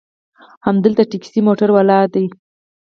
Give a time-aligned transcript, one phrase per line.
[0.65, 2.25] همدلته ټیکسي موټر ولاړ دي.